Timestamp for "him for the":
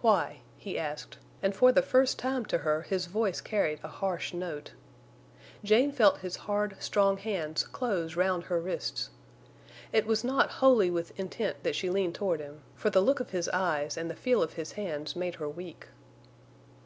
12.40-13.02